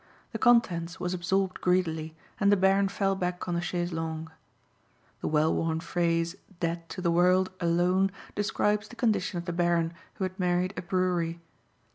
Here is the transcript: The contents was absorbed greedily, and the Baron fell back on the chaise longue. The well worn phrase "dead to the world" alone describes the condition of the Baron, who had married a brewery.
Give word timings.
The 0.31 0.39
contents 0.39 0.99
was 0.99 1.13
absorbed 1.13 1.61
greedily, 1.61 2.15
and 2.39 2.51
the 2.51 2.57
Baron 2.57 2.87
fell 2.87 3.13
back 3.15 3.47
on 3.47 3.53
the 3.53 3.61
chaise 3.61 3.93
longue. 3.93 4.31
The 5.19 5.27
well 5.27 5.53
worn 5.53 5.79
phrase 5.79 6.35
"dead 6.59 6.89
to 6.89 7.03
the 7.03 7.11
world" 7.11 7.51
alone 7.59 8.09
describes 8.33 8.87
the 8.87 8.95
condition 8.95 9.37
of 9.37 9.45
the 9.45 9.53
Baron, 9.53 9.93
who 10.15 10.23
had 10.23 10.39
married 10.39 10.73
a 10.75 10.81
brewery. 10.81 11.39